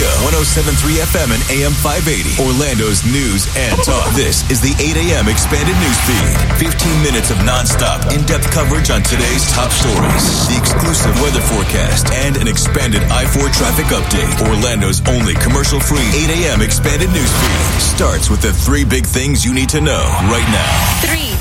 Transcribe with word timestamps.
WDBO 0.00 0.32
1073 0.32 1.04
FM 1.12 1.28
and 1.28 1.42
AM 1.52 1.74
580. 1.76 2.40
Orlando's 2.40 3.04
news 3.04 3.44
and 3.52 3.76
talk. 3.84 4.08
This 4.16 4.40
is 4.48 4.60
the 4.64 4.72
8 4.80 4.96
a.m. 4.96 5.28
expanded 5.28 5.76
news 5.76 6.00
feed. 6.08 6.72
15 6.72 7.04
minutes 7.04 7.28
of 7.28 7.36
nonstop, 7.44 8.08
in 8.08 8.24
depth 8.24 8.48
coverage 8.48 8.88
on 8.88 9.04
today's 9.04 9.44
top 9.52 9.68
stories, 9.68 10.24
the 10.48 10.56
exclusive 10.56 11.12
weather 11.20 11.44
forecast, 11.44 12.08
and 12.24 12.40
an 12.40 12.48
expanded 12.48 13.04
I 13.12 13.28
4 13.28 13.52
traffic 13.52 13.92
update. 13.92 14.32
Orlando's 14.48 15.04
only 15.12 15.36
commercial 15.36 15.80
free 15.80 16.08
8 16.32 16.48
a.m. 16.48 16.64
expanded 16.64 17.12
news 17.12 17.28
feed 17.28 17.80
starts 17.84 18.30
with 18.32 18.40
the 18.40 18.52
three 18.56 18.84
big 18.84 19.04
things 19.04 19.44
you 19.44 19.52
need 19.52 19.68
to 19.76 19.80
know 19.80 20.00
right 20.32 20.48
now. 20.48 20.72
Three. 21.04 21.39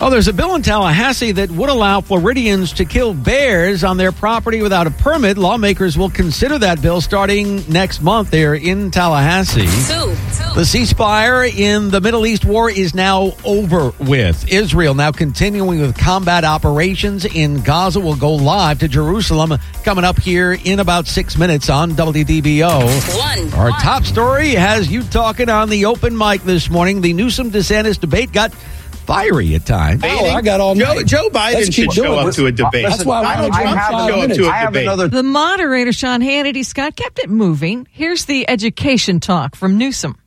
Oh, 0.00 0.10
there's 0.10 0.28
a 0.28 0.32
bill 0.32 0.54
in 0.54 0.62
Tallahassee 0.62 1.32
that 1.32 1.50
would 1.50 1.68
allow 1.68 2.00
Floridians 2.00 2.72
to 2.74 2.84
kill 2.84 3.14
bears 3.14 3.82
on 3.82 3.96
their 3.96 4.12
property 4.12 4.62
without 4.62 4.86
a 4.86 4.92
permit. 4.92 5.36
Lawmakers 5.36 5.98
will 5.98 6.08
consider 6.08 6.56
that 6.56 6.80
bill 6.80 7.00
starting 7.00 7.68
next 7.68 8.00
month 8.00 8.30
there 8.30 8.54
in 8.54 8.92
Tallahassee. 8.92 9.62
Two. 9.62 10.14
The 10.54 10.62
ceasefire 10.62 11.52
in 11.52 11.90
the 11.90 12.00
Middle 12.00 12.26
East 12.26 12.44
war 12.44 12.70
is 12.70 12.94
now 12.94 13.32
over 13.44 13.92
with. 13.98 14.48
Israel 14.52 14.94
now 14.94 15.10
continuing 15.10 15.80
with 15.80 15.98
combat 15.98 16.44
operations 16.44 17.24
in 17.24 17.62
Gaza 17.62 17.98
will 17.98 18.16
go 18.16 18.34
live 18.34 18.78
to 18.78 18.88
Jerusalem 18.88 19.58
coming 19.82 20.04
up 20.04 20.20
here 20.20 20.52
in 20.52 20.78
about 20.78 21.08
six 21.08 21.36
minutes 21.36 21.68
on 21.68 21.92
WDBO. 21.92 23.18
One. 23.18 23.54
Our 23.54 23.70
top 23.80 24.04
story 24.04 24.50
has 24.50 24.88
you 24.90 25.02
talking 25.02 25.48
on 25.48 25.70
the 25.70 25.86
open 25.86 26.16
mic 26.16 26.42
this 26.42 26.70
morning. 26.70 27.00
The 27.00 27.14
Newsom 27.14 27.50
DeSantis 27.50 27.98
debate 27.98 28.32
got 28.32 28.52
fiery 29.08 29.54
at 29.54 29.64
times. 29.64 30.02
Oh, 30.04 30.26
I 30.26 30.42
got 30.42 30.60
all 30.60 30.74
Joe, 30.74 30.92
night. 30.92 31.06
Joe 31.06 31.30
Biden 31.30 31.54
Let's 31.54 31.74
should 31.74 31.90
show 31.92 32.14
up 32.14 32.34
to 32.34 32.44
a 32.44 32.52
debate. 32.52 32.84
That's 32.86 33.06
why 33.06 33.22
I 33.22 33.36
Donald 33.36 33.52
wanted 33.52 33.62
Trump 33.62 33.80
five 33.80 33.88
should 33.88 34.14
show 34.14 34.20
up 34.20 34.30
to 34.36 34.44
a 34.44 34.48
I 34.48 34.56
have 34.58 34.68
debate. 34.72 34.82
another 34.82 35.08
The 35.08 35.22
moderator, 35.22 35.92
Sean 35.94 36.20
Hannity 36.20 36.62
Scott, 36.62 36.94
kept 36.94 37.18
it 37.18 37.30
moving. 37.30 37.88
Here's 37.90 38.26
the 38.26 38.48
education 38.50 39.18
talk 39.18 39.56
from 39.56 39.78
Newsom. 39.78 40.18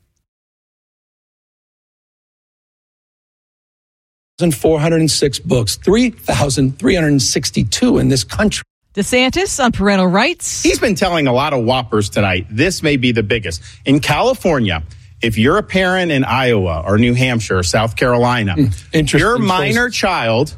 406 4.40 5.40
books, 5.40 5.76
3,362 5.76 7.98
in 7.99 8.07
this 8.10 8.23
country. 8.23 8.63
DeSantis 8.95 9.63
on 9.63 9.71
parental 9.71 10.07
rights. 10.07 10.63
He's 10.63 10.79
been 10.79 10.95
telling 10.95 11.27
a 11.27 11.34
lot 11.34 11.54
of 11.54 11.63
whoppers 11.63 12.10
tonight. 12.10 12.48
This 12.49 12.82
may 12.82 12.98
be 12.98 13.12
the 13.12 13.21
biggest. 13.21 13.62
In 13.85 13.99
California, 13.99 14.82
if 15.22 15.38
you're 15.38 15.58
a 15.58 15.64
parent 15.64 16.12
in 16.12 16.24
Iowa 16.24 16.84
or 16.86 16.98
New 16.98 17.14
Hampshire 17.14 17.60
or 17.60 17.64
South 17.64 17.96
Carolina, 17.96 18.54
hmm, 18.54 18.66
interesting 18.94 19.20
your 19.20 19.38
choice. 19.38 19.48
minor 19.48 19.90
child 19.90 20.55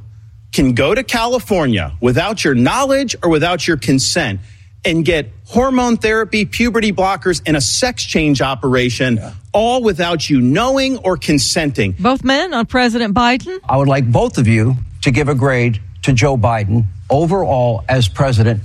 can 0.52 0.73
go 0.73 0.94
to 0.94 1.03
California 1.03 1.94
without 2.00 2.44
your 2.44 2.55
knowledge 2.55 3.16
or 3.23 3.30
without 3.30 3.67
your 3.67 3.78
consent 3.78 4.39
and 4.86 5.05
get 5.05 5.30
hormone 5.45 5.97
therapy, 5.97 6.45
puberty 6.45 6.92
blockers, 6.92 7.42
and 7.45 7.55
a 7.55 7.61
sex 7.61 8.03
change 8.03 8.42
operation, 8.42 9.20
all 9.53 9.81
without 9.81 10.30
you 10.30 10.42
knowing 10.42 10.98
or 11.00 11.17
consenting. 11.17 11.94
Both 11.94 12.23
men 12.23 12.53
on 12.53 12.66
President 12.66 13.16
Biden. 13.16 13.59
I 13.67 13.77
would 13.77 13.88
like 13.88 14.09
both 14.11 14.38
of 14.38 14.48
you 14.48 14.75
to 15.02 15.11
give 15.11 15.30
a 15.30 15.36
grade 15.36 15.81
to 16.03 16.14
Joe 16.14 16.38
Biden 16.38 16.86
overall 17.09 17.83
as 17.88 18.08
president. 18.09 18.61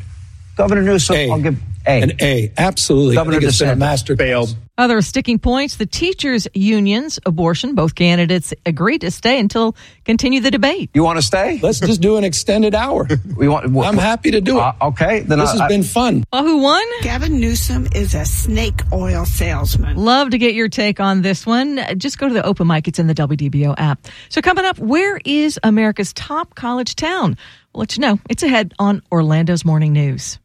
Governor 0.56 0.82
Newsom, 0.82 1.16
A. 1.16 1.30
I'll 1.30 1.40
give 1.40 1.60
A. 1.86 2.02
An 2.02 2.12
A, 2.20 2.52
absolutely. 2.58 3.14
Governor 3.14 3.38
I 3.40 3.46
it's 3.46 3.58
been 3.58 3.68
a 3.68 3.72
DeSantis. 3.72 3.78
master 3.78 4.16
Failed. 4.16 4.56
Other 4.78 5.02
sticking 5.02 5.40
points 5.40 5.76
the 5.76 5.86
teachers' 5.86 6.46
unions, 6.54 7.18
abortion. 7.26 7.74
Both 7.74 7.96
candidates 7.96 8.54
agreed 8.64 9.00
to 9.00 9.10
stay 9.10 9.40
until 9.40 9.74
continue 10.04 10.40
the 10.40 10.52
debate. 10.52 10.90
you 10.94 11.02
want 11.02 11.18
to 11.18 11.22
stay? 11.22 11.58
Let's 11.60 11.80
just 11.80 12.00
do 12.00 12.16
an 12.16 12.22
extended 12.22 12.76
hour. 12.76 13.08
We 13.36 13.48
want. 13.48 13.76
I'm 13.76 13.98
happy 13.98 14.30
to 14.30 14.40
do 14.40 14.58
it. 14.58 14.62
Uh, 14.62 14.72
okay, 14.82 15.20
then 15.20 15.40
This 15.40 15.48
I, 15.50 15.52
has 15.52 15.60
I- 15.62 15.68
been 15.68 15.82
fun. 15.82 16.22
Well, 16.32 16.44
who 16.44 16.58
won? 16.58 16.84
Gavin 17.02 17.40
Newsom 17.40 17.88
is 17.92 18.14
a 18.14 18.24
snake 18.24 18.80
oil 18.92 19.24
salesman. 19.24 19.96
Love 19.96 20.30
to 20.30 20.38
get 20.38 20.54
your 20.54 20.68
take 20.68 21.00
on 21.00 21.22
this 21.22 21.44
one. 21.44 21.80
Just 21.98 22.18
go 22.18 22.28
to 22.28 22.34
the 22.34 22.46
open 22.46 22.68
mic. 22.68 22.86
It's 22.86 23.00
in 23.00 23.08
the 23.08 23.14
WDBO 23.14 23.74
app. 23.76 24.06
So 24.28 24.40
coming 24.40 24.64
up, 24.64 24.78
where 24.78 25.20
is 25.24 25.58
America's 25.64 26.12
top 26.12 26.54
college 26.54 26.94
town? 26.94 27.36
We'll 27.74 27.80
let 27.80 27.96
you 27.96 28.00
know. 28.00 28.20
It's 28.30 28.44
ahead 28.44 28.74
on 28.78 29.02
Orlando's 29.10 29.64
Morning 29.64 29.92
News. 29.92 30.38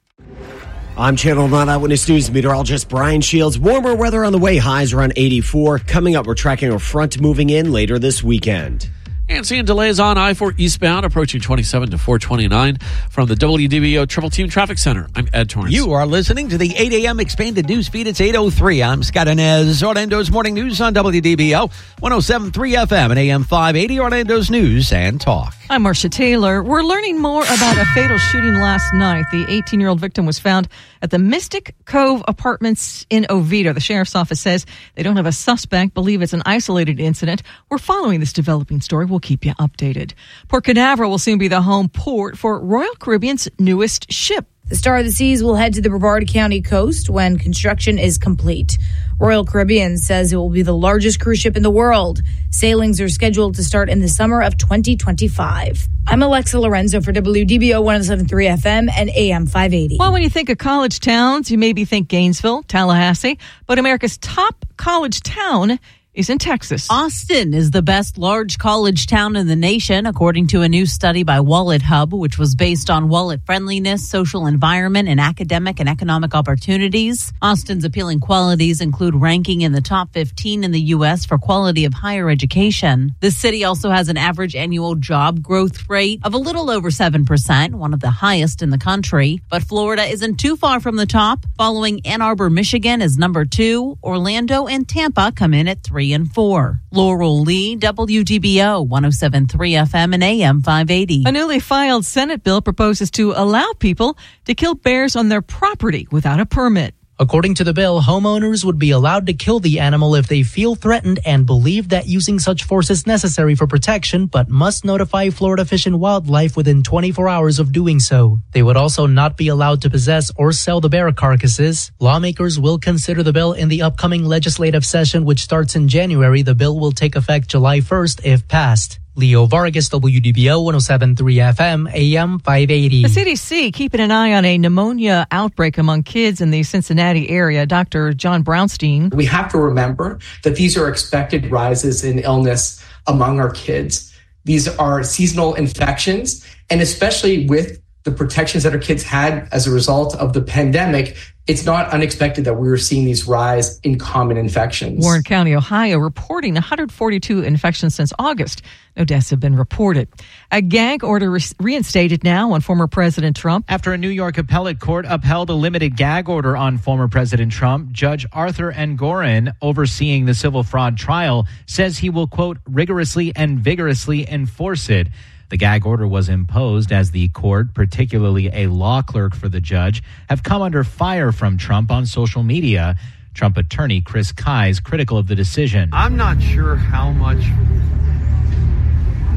I'm 0.95 1.15
Channel 1.15 1.47
9 1.47 1.69
Eyewitness 1.69 2.07
News 2.07 2.29
meteorologist 2.31 2.87
Brian 2.87 3.21
Shields. 3.21 3.57
Warmer 3.57 3.95
weather 3.95 4.23
on 4.23 4.31
the 4.31 4.37
way, 4.37 4.57
highs 4.57 4.93
around 4.93 5.13
84. 5.15 5.79
Coming 5.79 6.15
up, 6.15 6.27
we're 6.27 6.35
tracking 6.35 6.69
a 6.71 6.77
front 6.77 7.19
moving 7.19 7.49
in 7.49 7.71
later 7.71 7.97
this 7.97 8.21
weekend. 8.23 8.89
And 9.27 9.43
seeing 9.43 9.65
delays 9.65 9.99
on 9.99 10.19
I 10.19 10.35
4 10.35 10.53
eastbound 10.57 11.05
approaching 11.05 11.41
27 11.41 11.89
to 11.91 11.97
429 11.97 12.77
from 13.09 13.27
the 13.27 13.33
WDBO 13.33 14.07
Triple 14.07 14.29
Team 14.29 14.49
Traffic 14.49 14.77
Center. 14.77 15.07
I'm 15.15 15.27
Ed 15.33 15.49
Torrance. 15.49 15.73
You 15.73 15.93
are 15.93 16.05
listening 16.05 16.49
to 16.49 16.59
the 16.59 16.75
8 16.75 16.93
a.m. 17.05 17.19
expanded 17.19 17.67
news 17.67 17.87
feed. 17.87 18.05
It's 18.05 18.19
8.03. 18.19 18.87
I'm 18.87 19.01
Scott 19.01 19.25
Anez. 19.25 19.81
Orlando's 19.81 20.29
Morning 20.29 20.53
News 20.53 20.79
on 20.79 20.93
WDBO 20.93 21.71
107.3 22.01 22.51
FM 22.51 23.09
and 23.09 23.17
AM 23.17 23.43
580. 23.43 23.99
Orlando's 23.99 24.51
News 24.51 24.93
and 24.93 25.19
Talk. 25.19 25.55
I'm 25.69 25.83
Marcia 25.83 26.09
Taylor. 26.09 26.61
We're 26.61 26.83
learning 26.83 27.21
more 27.21 27.41
about 27.41 27.77
a 27.77 27.85
fatal 27.95 28.17
shooting 28.17 28.53
last 28.53 28.93
night. 28.93 29.25
The 29.31 29.45
18 29.47 29.79
year 29.79 29.87
old 29.87 29.99
victim 29.99 30.25
was 30.25 30.37
found 30.37 30.67
at 31.01 31.09
the 31.09 31.17
Mystic 31.17 31.73
Cove 31.85 32.21
Apartments 32.27 33.05
in 33.09 33.25
Oviedo. 33.29 33.71
The 33.71 33.79
sheriff's 33.79 34.13
office 34.13 34.41
says 34.41 34.65
they 34.95 35.03
don't 35.03 35.15
have 35.15 35.25
a 35.25 35.31
suspect, 35.31 35.93
believe 35.93 36.21
it's 36.21 36.33
an 36.33 36.43
isolated 36.45 36.99
incident. 36.99 37.43
We're 37.69 37.77
following 37.77 38.19
this 38.19 38.33
developing 38.33 38.81
story. 38.81 39.05
We'll 39.05 39.19
keep 39.21 39.45
you 39.45 39.53
updated. 39.53 40.13
Port 40.49 40.65
Canaveral 40.65 41.09
will 41.09 41.17
soon 41.17 41.37
be 41.37 41.47
the 41.47 41.61
home 41.61 41.87
port 41.87 42.37
for 42.37 42.59
Royal 42.59 42.93
Caribbean's 42.95 43.47
newest 43.57 44.11
ship. 44.11 44.47
The 44.73 44.77
Star 44.77 44.97
of 44.97 45.05
the 45.05 45.11
Seas 45.11 45.43
will 45.43 45.53
head 45.53 45.75
to 45.75 45.81
the 45.81 45.89
Brevard 45.91 46.27
County 46.27 46.59
coast 46.59 47.07
when 47.07 47.37
construction 47.37 47.99
is 47.99 48.17
complete. 48.17 48.79
Royal 49.19 49.45
Caribbean 49.45 49.99
says 49.99 50.33
it 50.33 50.35
will 50.35 50.49
be 50.49 50.63
the 50.63 50.73
largest 50.73 51.19
cruise 51.19 51.37
ship 51.37 51.55
in 51.55 51.61
the 51.61 51.69
world. 51.69 52.23
Sailings 52.49 52.99
are 52.99 53.07
scheduled 53.07 53.53
to 53.57 53.63
start 53.63 53.87
in 53.87 53.99
the 53.99 54.07
summer 54.07 54.41
of 54.41 54.57
2025. 54.57 55.87
I'm 56.07 56.23
Alexa 56.23 56.59
Lorenzo 56.59 57.01
for 57.01 57.13
WDBO 57.13 57.83
1073 57.83 58.47
FM 58.47 58.89
and 58.91 59.11
AM 59.11 59.45
580. 59.45 59.97
Well, 59.99 60.11
when 60.11 60.23
you 60.23 60.29
think 60.31 60.49
of 60.49 60.57
college 60.57 60.99
towns, 60.99 61.51
you 61.51 61.59
maybe 61.59 61.85
think 61.85 62.07
Gainesville, 62.07 62.63
Tallahassee, 62.63 63.37
but 63.67 63.77
America's 63.77 64.17
top 64.17 64.65
college 64.75 65.21
town 65.21 65.77
is 66.13 66.29
in 66.29 66.37
Texas. 66.37 66.87
Austin 66.91 67.53
is 67.53 67.71
the 67.71 67.81
best 67.81 68.17
large 68.19 68.59
college 68.59 69.07
town 69.07 69.35
in 69.35 69.47
the 69.47 69.55
nation, 69.55 70.05
according 70.05 70.45
to 70.45 70.61
a 70.61 70.69
new 70.69 70.85
study 70.85 71.23
by 71.23 71.39
WalletHub, 71.39 72.11
which 72.11 72.37
was 72.37 72.53
based 72.53 72.89
on 72.89 73.09
wallet 73.09 73.41
friendliness, 73.45 74.07
social 74.07 74.45
environment, 74.45 75.09
and 75.09 75.19
academic 75.19 75.79
and 75.79 75.89
economic 75.89 76.35
opportunities. 76.35 77.33
Austin's 77.41 77.83
appealing 77.83 78.19
qualities 78.19 78.79
include 78.79 79.15
ranking 79.15 79.61
in 79.61 79.71
the 79.71 79.81
top 79.81 80.13
15 80.13 80.63
in 80.63 80.71
the 80.71 80.81
U.S. 80.81 81.25
for 81.25 81.39
quality 81.39 81.85
of 81.85 81.93
higher 81.93 82.29
education. 82.29 83.15
The 83.21 83.31
city 83.31 83.63
also 83.63 83.89
has 83.89 84.07
an 84.07 84.17
average 84.17 84.55
annual 84.55 84.93
job 84.95 85.41
growth 85.41 85.89
rate 85.89 86.19
of 86.23 86.35
a 86.35 86.37
little 86.37 86.69
over 86.69 86.91
7%, 86.91 87.71
one 87.71 87.93
of 87.93 88.01
the 88.01 88.11
highest 88.11 88.61
in 88.61 88.69
the 88.69 88.77
country. 88.77 89.41
But 89.49 89.63
Florida 89.63 90.03
isn't 90.03 90.37
too 90.37 90.57
far 90.57 90.79
from 90.79 90.95
the 90.95 91.07
top, 91.07 91.45
following 91.57 92.05
Ann 92.05 92.21
Arbor, 92.21 92.51
Michigan 92.51 93.01
as 93.01 93.17
number 93.17 93.45
two. 93.45 93.97
Orlando 94.03 94.67
and 94.67 94.87
Tampa 94.87 95.31
come 95.35 95.55
in 95.55 95.67
at 95.67 95.81
three 95.81 96.02
and 96.11 96.33
four. 96.33 96.81
Laurel 96.91 97.41
Lee, 97.41 97.77
WDBO 97.77 98.85
1073 98.85 99.71
FM 99.73 100.13
and 100.13 100.23
AM 100.23 100.61
580. 100.61 101.23
A 101.25 101.31
newly 101.31 101.59
filed 101.59 102.05
Senate 102.05 102.43
bill 102.43 102.61
proposes 102.61 103.11
to 103.11 103.31
allow 103.31 103.71
people 103.79 104.17
to 104.45 104.53
kill 104.55 104.75
bears 104.75 105.15
on 105.15 105.29
their 105.29 105.41
property 105.41 106.07
without 106.11 106.41
a 106.41 106.45
permit. 106.45 106.95
According 107.23 107.55
to 107.55 107.63
the 107.63 107.71
bill, 107.71 108.01
homeowners 108.01 108.65
would 108.65 108.77
be 108.77 108.91
allowed 108.91 109.27
to 109.27 109.33
kill 109.33 109.61
the 109.61 109.79
animal 109.79 110.13
if 110.13 110.27
they 110.27 110.43
feel 110.43 110.75
threatened 110.75 111.21
and 111.25 111.45
believe 111.45 111.87
that 111.87 112.05
using 112.05 112.37
such 112.37 112.65
force 112.65 112.89
is 112.89 113.07
necessary 113.07 113.55
for 113.55 113.65
protection, 113.65 114.25
but 114.25 114.49
must 114.49 114.83
notify 114.83 115.29
Florida 115.29 115.63
Fish 115.63 115.85
and 115.85 116.01
Wildlife 116.01 116.57
within 116.57 116.83
24 116.83 117.29
hours 117.29 117.59
of 117.59 117.71
doing 117.71 118.01
so. 118.01 118.41
They 118.51 118.61
would 118.61 118.75
also 118.75 119.05
not 119.05 119.37
be 119.37 119.47
allowed 119.47 119.83
to 119.83 119.89
possess 119.89 120.33
or 120.35 120.51
sell 120.51 120.81
the 120.81 120.89
bear 120.89 121.09
carcasses. 121.13 121.93
Lawmakers 122.01 122.59
will 122.59 122.77
consider 122.77 123.23
the 123.23 123.31
bill 123.31 123.53
in 123.53 123.69
the 123.69 123.83
upcoming 123.83 124.25
legislative 124.25 124.85
session, 124.85 125.23
which 125.23 125.43
starts 125.43 125.77
in 125.77 125.87
January. 125.87 126.41
The 126.41 126.55
bill 126.55 126.77
will 126.77 126.91
take 126.91 127.15
effect 127.15 127.47
July 127.47 127.79
1st 127.79 128.25
if 128.25 128.49
passed. 128.49 128.99
Leo 129.15 129.45
Vargas, 129.45 129.89
WDBO 129.89 130.63
1073 130.63 131.35
FM, 131.35 131.93
AM 131.93 132.39
580. 132.39 133.03
The 133.03 133.07
CDC 133.09 133.73
keeping 133.73 133.99
an 133.99 134.09
eye 134.09 134.33
on 134.33 134.43
a 134.43 134.57
pneumonia 134.57 135.27
outbreak 135.29 135.77
among 135.77 136.03
kids 136.03 136.41
in 136.41 136.49
the 136.49 136.63
Cincinnati 136.63 137.29
area. 137.29 137.67
Dr. 137.67 138.13
John 138.13 138.43
Brownstein. 138.43 139.13
We 139.13 139.25
have 139.25 139.51
to 139.51 139.59
remember 139.59 140.17
that 140.43 140.55
these 140.55 140.75
are 140.77 140.89
expected 140.89 141.51
rises 141.51 142.03
in 142.03 142.19
illness 142.19 142.83
among 143.05 143.39
our 143.39 143.51
kids. 143.51 144.11
These 144.45 144.67
are 144.77 145.03
seasonal 145.03 145.53
infections, 145.53 146.45
and 146.71 146.81
especially 146.81 147.45
with 147.45 147.82
the 148.03 148.11
protections 148.11 148.63
that 148.63 148.73
our 148.73 148.79
kids 148.79 149.03
had 149.03 149.47
as 149.51 149.65
a 149.65 149.71
result 149.71 150.15
of 150.15 150.33
the 150.33 150.41
pandemic, 150.41 151.15
it's 151.47 151.65
not 151.65 151.89
unexpected 151.89 152.45
that 152.45 152.53
we 152.53 152.69
were 152.69 152.77
seeing 152.77 153.05
these 153.05 153.27
rise 153.27 153.79
in 153.79 153.97
common 153.97 154.37
infections. 154.37 155.03
Warren 155.03 155.23
County, 155.23 155.55
Ohio, 155.55 155.97
reporting 155.97 156.53
142 156.53 157.43
infections 157.43 157.95
since 157.95 158.13
August. 158.17 158.61
No 158.95 159.03
deaths 159.03 159.29
have 159.29 159.39
been 159.39 159.55
reported. 159.55 160.07
A 160.51 160.61
gag 160.61 161.03
order 161.03 161.29
re- 161.31 161.41
reinstated 161.59 162.23
now 162.23 162.53
on 162.53 162.61
former 162.61 162.87
President 162.87 163.35
Trump. 163.35 163.65
After 163.67 163.91
a 163.91 163.97
New 163.97 164.09
York 164.09 164.37
appellate 164.37 164.79
court 164.79 165.05
upheld 165.07 165.49
a 165.49 165.53
limited 165.53 165.97
gag 165.97 166.29
order 166.29 166.55
on 166.55 166.77
former 166.77 167.07
President 167.09 167.51
Trump, 167.51 167.91
Judge 167.91 168.25
Arthur 168.31 168.71
Engoron, 168.71 169.53
overseeing 169.61 170.25
the 170.25 170.33
civil 170.33 170.63
fraud 170.63 170.97
trial, 170.97 171.45
says 171.65 171.97
he 171.97 172.09
will, 172.09 172.27
quote, 172.27 172.57
rigorously 172.65 173.33
and 173.35 173.59
vigorously 173.59 174.29
enforce 174.29 174.89
it. 174.89 175.07
The 175.53 175.57
gag 175.57 175.85
order 175.85 176.07
was 176.07 176.29
imposed 176.29 176.91
as 176.91 177.11
the 177.11 177.27
court, 177.27 177.75
particularly 177.75 178.47
a 178.47 178.65
law 178.65 179.03
clerk 179.03 179.35
for 179.35 179.49
the 179.49 179.61
judge, 179.61 180.01
have 180.27 180.41
come 180.41 180.63
under 180.63 180.83
fire 180.83 181.31
from 181.31 181.59
Trump 181.59 181.91
on 181.91 182.07
social 182.07 182.41
media. 182.41 182.95
Trump 183.35 183.57
attorney 183.57 184.01
Chris 184.01 184.31
Kise 184.31 184.71
is 184.71 184.79
critical 184.79 185.15
of 185.15 185.27
the 185.27 185.35
decision. 185.35 185.91
I'm 185.93 186.17
not 186.17 186.41
sure 186.41 186.75
how 186.75 187.11
much 187.11 187.45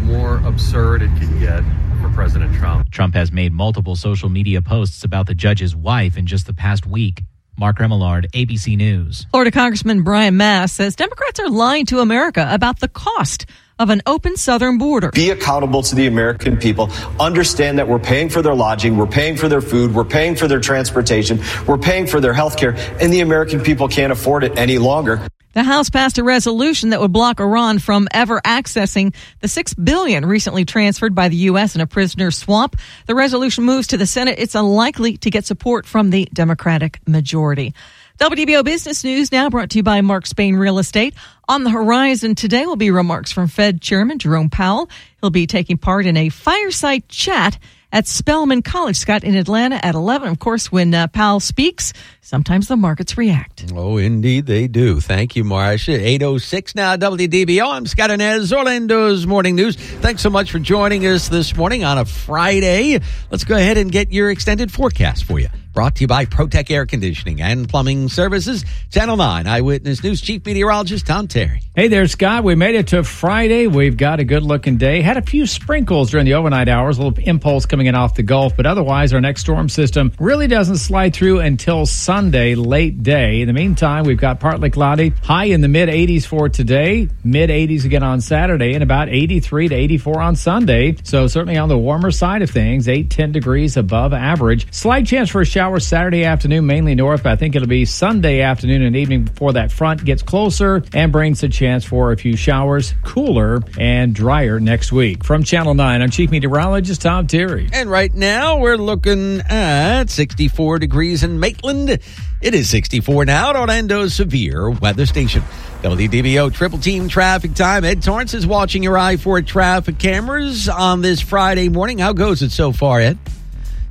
more 0.04 0.38
absurd 0.38 1.02
it 1.02 1.10
can 1.18 1.38
get 1.38 1.62
for 2.00 2.08
President 2.14 2.54
Trump. 2.54 2.90
Trump 2.90 3.14
has 3.14 3.30
made 3.30 3.52
multiple 3.52 3.94
social 3.94 4.30
media 4.30 4.62
posts 4.62 5.04
about 5.04 5.26
the 5.26 5.34
judge's 5.34 5.76
wife 5.76 6.16
in 6.16 6.24
just 6.24 6.46
the 6.46 6.54
past 6.54 6.86
week. 6.86 7.24
Mark 7.58 7.76
Remillard, 7.76 8.30
ABC 8.30 8.74
News. 8.74 9.26
Florida 9.32 9.50
Congressman 9.50 10.02
Brian 10.02 10.38
Mast 10.38 10.76
says 10.76 10.96
Democrats 10.96 11.40
are 11.40 11.50
lying 11.50 11.84
to 11.84 12.00
America 12.00 12.48
about 12.50 12.80
the 12.80 12.88
cost 12.88 13.44
of 13.78 13.90
an 13.90 14.02
open 14.06 14.36
southern 14.36 14.78
border. 14.78 15.10
Be 15.10 15.30
accountable 15.30 15.82
to 15.82 15.94
the 15.94 16.06
American 16.06 16.56
people. 16.56 16.90
Understand 17.20 17.78
that 17.78 17.88
we're 17.88 17.98
paying 17.98 18.28
for 18.28 18.42
their 18.42 18.54
lodging, 18.54 18.96
we're 18.96 19.06
paying 19.06 19.36
for 19.36 19.48
their 19.48 19.60
food, 19.60 19.94
we're 19.94 20.04
paying 20.04 20.36
for 20.36 20.48
their 20.48 20.60
transportation, 20.60 21.40
we're 21.66 21.78
paying 21.78 22.06
for 22.06 22.20
their 22.20 22.32
health 22.32 22.56
care, 22.56 22.74
and 23.00 23.12
the 23.12 23.20
American 23.20 23.60
people 23.60 23.88
can't 23.88 24.12
afford 24.12 24.44
it 24.44 24.56
any 24.58 24.78
longer. 24.78 25.20
The 25.56 25.62
House 25.62 25.88
passed 25.88 26.18
a 26.18 26.22
resolution 26.22 26.90
that 26.90 27.00
would 27.00 27.14
block 27.14 27.40
Iran 27.40 27.78
from 27.78 28.08
ever 28.12 28.42
accessing 28.42 29.14
the 29.40 29.48
6 29.48 29.72
billion 29.72 30.26
recently 30.26 30.66
transferred 30.66 31.14
by 31.14 31.30
the 31.30 31.36
US 31.36 31.74
in 31.74 31.80
a 31.80 31.86
prisoner 31.86 32.30
swap. 32.30 32.76
The 33.06 33.14
resolution 33.14 33.64
moves 33.64 33.86
to 33.86 33.96
the 33.96 34.06
Senate. 34.06 34.38
It's 34.38 34.54
unlikely 34.54 35.16
to 35.16 35.30
get 35.30 35.46
support 35.46 35.86
from 35.86 36.10
the 36.10 36.28
Democratic 36.30 37.00
majority. 37.08 37.72
WDBO 38.18 38.64
Business 38.64 39.04
News 39.04 39.30
now 39.30 39.50
brought 39.50 39.68
to 39.70 39.78
you 39.78 39.82
by 39.82 40.00
Mark 40.00 40.24
Spain 40.24 40.56
Real 40.56 40.78
Estate. 40.78 41.12
On 41.48 41.64
the 41.64 41.70
horizon 41.70 42.34
today 42.34 42.64
will 42.64 42.76
be 42.76 42.90
remarks 42.90 43.30
from 43.30 43.46
Fed 43.46 43.82
Chairman 43.82 44.18
Jerome 44.18 44.48
Powell. 44.48 44.88
He'll 45.20 45.28
be 45.28 45.46
taking 45.46 45.76
part 45.76 46.06
in 46.06 46.16
a 46.16 46.30
fireside 46.30 47.06
chat 47.10 47.58
at 47.92 48.06
Spelman 48.06 48.62
College, 48.62 48.96
Scott, 48.96 49.22
in 49.22 49.36
Atlanta 49.36 49.84
at 49.84 49.94
11. 49.94 50.28
Of 50.28 50.38
course, 50.38 50.72
when 50.72 50.94
uh, 50.94 51.08
Powell 51.08 51.40
speaks, 51.40 51.92
sometimes 52.22 52.68
the 52.68 52.76
markets 52.76 53.18
react. 53.18 53.70
Oh, 53.74 53.98
indeed 53.98 54.46
they 54.46 54.66
do. 54.66 54.98
Thank 54.98 55.36
you, 55.36 55.44
Marsha. 55.44 55.98
806 55.98 56.74
now, 56.74 56.96
WDBO. 56.96 57.70
I'm 57.70 57.84
Scott 57.84 58.08
Anez, 58.08 58.50
Orlando's 58.50 59.26
Morning 59.26 59.56
News. 59.56 59.76
Thanks 59.76 60.22
so 60.22 60.30
much 60.30 60.50
for 60.50 60.58
joining 60.58 61.06
us 61.06 61.28
this 61.28 61.54
morning 61.54 61.84
on 61.84 61.98
a 61.98 62.06
Friday. 62.06 62.98
Let's 63.30 63.44
go 63.44 63.56
ahead 63.56 63.76
and 63.76 63.92
get 63.92 64.10
your 64.10 64.30
extended 64.30 64.72
forecast 64.72 65.24
for 65.24 65.38
you. 65.38 65.48
Brought 65.76 65.96
to 65.96 66.04
you 66.04 66.06
by 66.06 66.24
ProTech 66.24 66.70
Air 66.70 66.86
Conditioning 66.86 67.42
and 67.42 67.68
Plumbing 67.68 68.08
Services. 68.08 68.64
Channel 68.90 69.18
9 69.18 69.46
Eyewitness 69.46 70.02
News 70.02 70.22
Chief 70.22 70.42
Meteorologist 70.42 71.06
Tom 71.06 71.28
Terry. 71.28 71.60
Hey 71.74 71.88
there, 71.88 72.08
Scott. 72.08 72.44
We 72.44 72.54
made 72.54 72.74
it 72.76 72.86
to 72.86 73.04
Friday. 73.04 73.66
We've 73.66 73.98
got 73.98 74.18
a 74.18 74.24
good 74.24 74.42
looking 74.42 74.78
day. 74.78 75.02
Had 75.02 75.18
a 75.18 75.20
few 75.20 75.46
sprinkles 75.46 76.10
during 76.10 76.24
the 76.24 76.32
overnight 76.32 76.70
hours, 76.70 76.96
a 76.96 77.02
little 77.02 77.22
impulse 77.24 77.66
coming 77.66 77.88
in 77.88 77.94
off 77.94 78.14
the 78.14 78.22
Gulf, 78.22 78.56
but 78.56 78.64
otherwise, 78.64 79.12
our 79.12 79.20
next 79.20 79.42
storm 79.42 79.68
system 79.68 80.12
really 80.18 80.46
doesn't 80.46 80.78
slide 80.78 81.12
through 81.14 81.40
until 81.40 81.84
Sunday, 81.84 82.54
late 82.54 83.02
day. 83.02 83.42
In 83.42 83.46
the 83.46 83.52
meantime, 83.52 84.04
we've 84.04 84.16
got 84.16 84.40
partly 84.40 84.70
cloudy, 84.70 85.10
high 85.22 85.44
in 85.44 85.60
the 85.60 85.68
mid 85.68 85.90
80s 85.90 86.24
for 86.24 86.48
today, 86.48 87.10
mid 87.22 87.50
80s 87.50 87.84
again 87.84 88.02
on 88.02 88.22
Saturday, 88.22 88.72
and 88.72 88.82
about 88.82 89.10
83 89.10 89.68
to 89.68 89.74
84 89.74 90.22
on 90.22 90.36
Sunday. 90.36 90.96
So, 91.02 91.26
certainly 91.26 91.58
on 91.58 91.68
the 91.68 91.76
warmer 91.76 92.10
side 92.10 92.40
of 92.40 92.48
things, 92.48 92.88
8, 92.88 93.10
10 93.10 93.32
degrees 93.32 93.76
above 93.76 94.14
average. 94.14 94.72
Slight 94.72 95.04
chance 95.04 95.28
for 95.28 95.42
a 95.42 95.44
shower 95.44 95.65
Saturday 95.74 96.24
afternoon, 96.24 96.66
mainly 96.66 96.94
north, 96.94 97.24
but 97.24 97.32
I 97.32 97.36
think 97.36 97.56
it'll 97.56 97.66
be 97.66 97.84
Sunday 97.84 98.40
afternoon 98.40 98.82
and 98.82 98.94
evening 98.94 99.24
before 99.24 99.52
that 99.54 99.72
front 99.72 100.04
gets 100.04 100.22
closer 100.22 100.82
and 100.94 101.10
brings 101.10 101.42
a 101.42 101.48
chance 101.48 101.84
for 101.84 102.12
a 102.12 102.16
few 102.16 102.36
showers, 102.36 102.94
cooler 103.02 103.60
and 103.78 104.14
drier 104.14 104.60
next 104.60 104.92
week. 104.92 105.24
From 105.24 105.42
Channel 105.42 105.74
9, 105.74 106.02
I'm 106.02 106.10
Chief 106.10 106.30
Meteorologist 106.30 107.02
Tom 107.02 107.26
Terry. 107.26 107.68
And 107.72 107.90
right 107.90 108.14
now, 108.14 108.58
we're 108.58 108.76
looking 108.76 109.40
at 109.40 110.08
64 110.08 110.78
degrees 110.78 111.22
in 111.22 111.40
Maitland. 111.40 111.90
It 111.90 112.54
is 112.54 112.70
64 112.70 113.24
now 113.24 113.50
at 113.50 113.56
Orlando's 113.56 114.14
Severe 114.14 114.70
Weather 114.70 115.06
Station. 115.06 115.42
WDBO 115.82 116.52
Triple 116.54 116.78
Team 116.78 117.08
Traffic 117.08 117.54
Time. 117.54 117.84
Ed 117.84 118.02
Torrance 118.02 118.34
is 118.34 118.46
watching 118.46 118.82
your 118.82 118.96
I 118.96 119.16
4 119.16 119.42
traffic 119.42 119.98
cameras 119.98 120.68
on 120.68 121.02
this 121.02 121.20
Friday 121.20 121.68
morning. 121.68 121.98
How 121.98 122.12
goes 122.12 122.42
it 122.42 122.50
so 122.50 122.72
far, 122.72 123.00
Ed? 123.00 123.18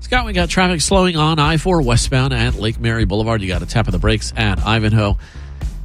Scott, 0.06 0.28
we 0.28 0.34
got 0.34 0.50
traffic 0.50 0.82
slowing 0.82 1.16
on 1.16 1.40
I 1.40 1.58
4 1.58 1.82
westbound 1.82 2.32
at 2.32 2.54
Lake 2.54 2.80
Mary 2.80 3.06
Boulevard. 3.06 3.42
You 3.42 3.48
got 3.48 3.64
a 3.64 3.66
tap 3.66 3.88
of 3.88 3.92
the 3.92 3.98
brakes 3.98 4.32
at 4.38 4.64
Ivanhoe. 4.64 5.18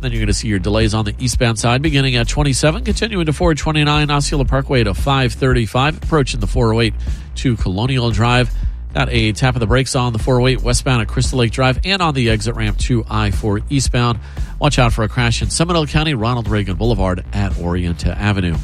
Then 0.02 0.12
you're 0.12 0.18
going 0.18 0.26
to 0.26 0.34
see 0.34 0.46
your 0.46 0.58
delays 0.58 0.92
on 0.92 1.06
the 1.06 1.14
eastbound 1.18 1.58
side 1.58 1.80
beginning 1.80 2.16
at 2.16 2.28
27, 2.28 2.84
continuing 2.84 3.24
to 3.24 3.32
429 3.32 4.10
Osceola 4.10 4.44
Parkway 4.44 4.84
to 4.84 4.92
535, 4.92 6.02
approaching 6.02 6.38
the 6.38 6.46
408 6.46 6.92
to 7.36 7.56
Colonial 7.56 8.10
Drive. 8.10 8.50
Got 8.92 9.08
a 9.08 9.32
tap 9.32 9.56
of 9.56 9.60
the 9.60 9.66
brakes 9.66 9.96
on 9.96 10.12
the 10.12 10.18
408 10.18 10.62
westbound 10.62 11.00
at 11.00 11.08
Crystal 11.08 11.38
Lake 11.38 11.52
Drive 11.52 11.80
and 11.86 12.02
on 12.02 12.12
the 12.12 12.28
exit 12.28 12.54
ramp 12.56 12.76
to 12.80 13.06
I 13.08 13.30
4 13.30 13.62
eastbound. 13.70 14.20
Watch 14.58 14.78
out 14.78 14.92
for 14.92 15.02
a 15.02 15.08
crash 15.08 15.40
in 15.40 15.48
Seminole 15.48 15.86
County, 15.86 16.12
Ronald 16.12 16.46
Reagan 16.46 16.76
Boulevard 16.76 17.24
at 17.32 17.52
Orienta 17.52 18.14
Avenue. 18.14 18.58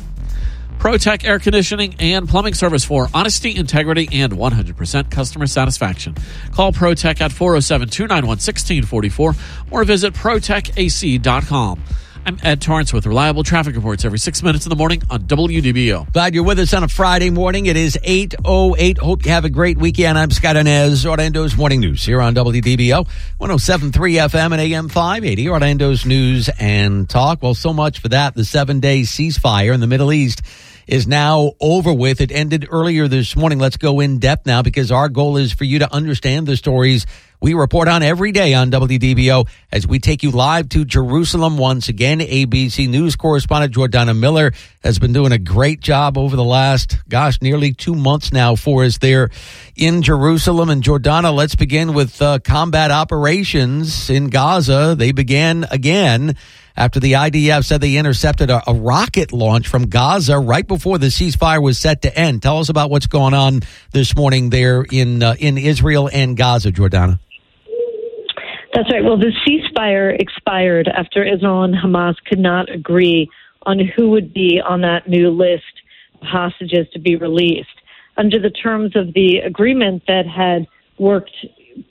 ProTech 0.79 1.25
Air 1.25 1.39
Conditioning 1.39 1.95
and 1.99 2.29
Plumbing 2.29 2.55
Service 2.55 2.85
for 2.85 3.09
honesty, 3.13 3.55
integrity, 3.57 4.09
and 4.13 4.33
100% 4.33 5.11
customer 5.11 5.47
satisfaction. 5.47 6.15
Call 6.53 6.73
ProTech 6.73 7.21
at 7.21 7.33
407 7.33 7.89
291 7.89 8.29
1644 8.29 9.35
or 9.71 9.85
visit 9.85 10.15
ProTechAC.com. 10.15 11.83
I'm 12.27 12.39
Ed 12.43 12.61
Torrance 12.61 12.93
with 12.93 13.07
reliable 13.07 13.45
traffic 13.45 13.77
reports 13.77 14.05
every 14.05 14.19
six 14.19 14.43
minutes 14.43 14.67
in 14.67 14.71
the 14.71 14.75
morning 14.75 15.01
on 15.11 15.23
WDBO. 15.23 16.13
Glad 16.13 16.35
you're 16.35 16.43
with 16.43 16.59
us 16.59 16.75
on 16.75 16.83
a 16.83 16.89
Friday 16.89 17.31
morning. 17.31 17.67
It 17.67 17.77
is 17.77 17.97
8.08. 18.03 18.99
Hope 18.99 19.25
you 19.25 19.31
have 19.31 19.45
a 19.45 19.49
great 19.49 19.79
weekend. 19.79 20.19
I'm 20.19 20.33
Scott 20.33 20.57
Anez, 20.57 21.07
Orlando's 21.07 21.57
Morning 21.57 21.79
News 21.79 22.05
here 22.05 22.21
on 22.21 22.35
WDBO, 22.35 23.07
107.3 23.41 23.93
FM 23.93 24.51
and 24.51 24.61
AM 24.61 24.89
580, 24.89 25.49
Orlando's 25.49 26.05
News 26.05 26.51
and 26.59 27.09
Talk. 27.09 27.45
Well, 27.45 27.55
so 27.55 27.73
much 27.73 28.01
for 28.01 28.09
that. 28.09 28.35
The 28.35 28.45
seven-day 28.45 29.03
ceasefire 29.03 29.73
in 29.73 29.79
the 29.79 29.87
Middle 29.87 30.13
East 30.13 30.43
is 30.87 31.07
now 31.07 31.53
over 31.61 31.93
with. 31.93 32.21
It 32.21 32.31
ended 32.31 32.69
earlier 32.71 33.09
this 33.09 33.37
morning. 33.37 33.59
Let's 33.59 33.77
go 33.77 34.01
in 34.01 34.19
depth 34.19 34.47
now 34.47 34.63
because 34.63 34.93
our 34.93 35.09
goal 35.09 35.37
is 35.37 35.53
for 35.53 35.65
you 35.65 35.81
to 35.81 35.93
understand 35.93 36.47
the 36.47 36.57
stories 36.57 37.07
we 37.41 37.55
report 37.55 37.87
on 37.89 38.03
every 38.03 38.33
day 38.33 38.55
on 38.55 38.71
WDBO 38.71 39.47
as 39.71 39.87
we 39.87 39.99
take 39.99 40.23
you 40.23 40.31
live 40.31 40.69
to 40.71 40.85
Jerusalem 40.85 41.59
once 41.59 41.89
again. 41.89 42.21
ABC 42.21 42.89
News 42.89 43.17
correspondent 43.17 43.75
Jordana 43.75 44.19
Miller 44.19 44.53
has 44.83 44.99
been 44.99 45.13
doing 45.13 45.33
a 45.33 45.39
great 45.39 45.81
job 45.81 46.17
over 46.17 46.35
the 46.35 46.45
last, 46.45 46.97
gosh, 47.09 47.43
nearly 47.43 47.73
two 47.73 47.95
months 47.95 48.33
now 48.33 48.57
for 48.57 48.85
us 48.85 48.99
there 48.99 49.31
in 49.75 50.03
Jerusalem. 50.03 50.71
And 50.71 50.83
Jordana, 50.83 51.35
let's 51.35 51.57
begin 51.57 51.93
with 51.93 52.21
uh, 52.23 52.39
combat 52.39 52.91
operations 52.91 54.09
in 54.09 54.29
Gaza. 54.29 54.95
They 54.97 55.13
began 55.13 55.67
again 55.71 56.37
after 56.77 57.01
the 57.01 57.13
IDF 57.13 57.65
said 57.65 57.81
they 57.81 57.97
intercepted 57.97 58.51
a, 58.51 58.63
a, 58.69 58.75
rocket 58.75 59.33
launch 59.33 59.67
from 59.69 59.87
Gaza 59.89 60.39
right 60.39 60.67
before 60.67 60.99
the 60.99 61.07
ceasefire 61.07 61.63
was 61.63 61.79
set 61.79 62.03
to 62.03 62.19
end. 62.19 62.43
Tell 62.43 62.59
us 62.59 62.69
about 62.69 62.91
what's 62.91 63.07
going 63.07 63.35
on 63.35 63.63
this 63.93 64.15
morning 64.15 64.51
there 64.51 64.83
in 64.83 65.23
uh, 65.23 65.35
in 65.39 65.57
Israel 65.59 66.11
and 66.13 66.37
Gaza, 66.37 66.71
Jordana. 66.71 67.19
That's 68.75 68.93
right. 68.93 69.03
Well, 69.03 69.17
the 69.17 69.33
ceasefire 69.47 70.15
expired 70.21 70.87
after 70.87 71.25
Israel 71.25 71.63
and 71.63 71.75
Hamas 71.75 72.17
could 72.29 72.39
not 72.39 72.71
agree 72.71 73.31
on 73.63 73.81
who 73.81 74.11
would 74.11 74.35
be 74.35 74.61
on 74.61 74.83
that 74.83 75.09
new 75.09 75.31
list 75.31 75.65
of 76.21 76.29
hostages 76.29 76.87
to 76.93 76.99
be 76.99 77.17
released. 77.17 77.69
Under 78.19 78.39
the 78.39 78.51
terms 78.51 78.95
of 78.95 79.15
the 79.15 79.39
agreement 79.39 80.03
that 80.09 80.27
had 80.27 80.67
worked, 80.99 81.35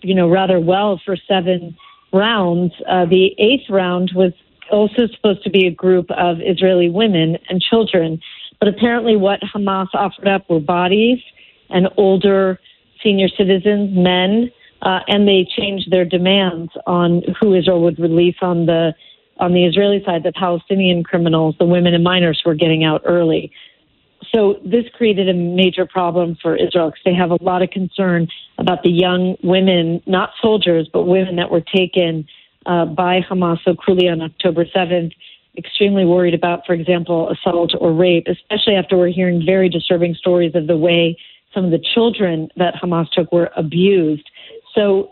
you 0.01 0.13
know, 0.13 0.29
rather 0.29 0.59
well 0.59 1.01
for 1.03 1.17
seven 1.27 1.75
rounds, 2.13 2.71
uh, 2.87 3.05
the 3.05 3.35
eighth 3.39 3.69
round 3.69 4.11
was 4.15 4.33
also 4.71 5.07
supposed 5.13 5.43
to 5.43 5.49
be 5.49 5.67
a 5.67 5.71
group 5.71 6.09
of 6.11 6.37
Israeli 6.41 6.89
women 6.89 7.37
and 7.49 7.61
children. 7.61 8.21
But 8.59 8.69
apparently, 8.69 9.15
what 9.15 9.41
Hamas 9.41 9.87
offered 9.93 10.27
up 10.27 10.49
were 10.49 10.59
bodies 10.59 11.19
and 11.69 11.87
older 11.97 12.59
senior 13.03 13.27
citizens, 13.29 13.95
men 13.95 14.51
uh, 14.81 14.99
and 15.07 15.27
they 15.27 15.47
changed 15.57 15.91
their 15.91 16.05
demands 16.05 16.71
on 16.85 17.23
who 17.39 17.53
Israel 17.53 17.81
would 17.81 17.99
release 17.99 18.35
on 18.41 18.65
the 18.65 18.93
on 19.37 19.53
the 19.53 19.65
Israeli 19.65 20.01
side. 20.05 20.23
The 20.23 20.31
Palestinian 20.31 21.03
criminals, 21.03 21.55
the 21.59 21.65
women 21.65 21.93
and 21.93 22.03
minors, 22.03 22.41
were 22.45 22.55
getting 22.55 22.83
out 22.83 23.01
early. 23.05 23.51
So 24.33 24.59
this 24.65 24.85
created 24.95 25.29
a 25.29 25.33
major 25.33 25.85
problem 25.85 26.37
for 26.41 26.55
Israel 26.55 26.87
because 26.89 27.01
they 27.03 27.13
have 27.13 27.31
a 27.31 27.41
lot 27.41 27.61
of 27.61 27.69
concern 27.69 28.27
about 28.57 28.83
the 28.83 28.89
young 28.89 29.37
women, 29.43 30.01
not 30.05 30.31
soldiers, 30.41 30.89
but 30.91 31.03
women 31.03 31.35
that 31.35 31.51
were 31.51 31.61
taken 31.61 32.27
uh, 32.65 32.85
by 32.85 33.21
Hamas 33.21 33.63
so 33.63 33.75
cruelly 33.75 34.07
on 34.09 34.21
October 34.21 34.65
7th. 34.65 35.11
Extremely 35.57 36.05
worried 36.05 36.33
about, 36.33 36.65
for 36.65 36.73
example, 36.73 37.29
assault 37.29 37.73
or 37.79 37.93
rape, 37.93 38.27
especially 38.27 38.75
after 38.75 38.97
we're 38.97 39.11
hearing 39.11 39.45
very 39.45 39.69
disturbing 39.69 40.13
stories 40.13 40.53
of 40.53 40.67
the 40.67 40.75
way 40.77 41.17
some 41.53 41.65
of 41.65 41.71
the 41.71 41.83
children 41.93 42.49
that 42.57 42.75
Hamas 42.75 43.09
took 43.11 43.31
were 43.31 43.49
abused. 43.55 44.29
So 44.75 45.11